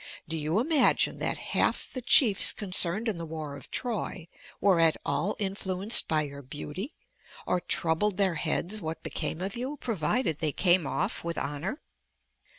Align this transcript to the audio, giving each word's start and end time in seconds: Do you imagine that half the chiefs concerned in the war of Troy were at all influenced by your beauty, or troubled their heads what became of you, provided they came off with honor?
Do 0.27 0.35
you 0.35 0.59
imagine 0.59 1.19
that 1.19 1.37
half 1.53 1.91
the 1.93 2.01
chiefs 2.01 2.53
concerned 2.53 3.07
in 3.07 3.19
the 3.19 3.25
war 3.27 3.55
of 3.55 3.69
Troy 3.69 4.27
were 4.59 4.79
at 4.79 4.97
all 5.05 5.35
influenced 5.39 6.07
by 6.07 6.23
your 6.23 6.41
beauty, 6.41 6.95
or 7.45 7.61
troubled 7.61 8.17
their 8.17 8.33
heads 8.33 8.81
what 8.81 9.03
became 9.03 9.41
of 9.41 9.55
you, 9.55 9.77
provided 9.77 10.39
they 10.39 10.53
came 10.53 10.87
off 10.87 11.23
with 11.23 11.37
honor? 11.37 11.83